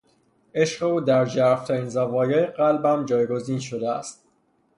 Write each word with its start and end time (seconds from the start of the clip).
عشق 0.55 0.83
او 0.83 1.01
در 1.01 1.25
ژرفترین 1.25 1.89
زوایای 1.89 2.45
قلبم 2.45 3.05
جایگزین 3.05 3.59
شده 3.59 3.89
است. 3.89 4.23